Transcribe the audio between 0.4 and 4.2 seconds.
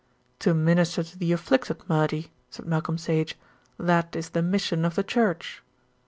minister to the afflicted, Murdy," said Malcolm Sage. "That